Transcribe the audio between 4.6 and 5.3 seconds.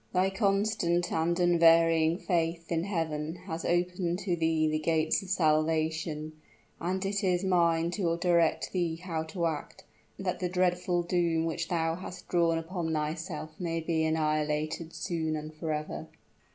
the gates of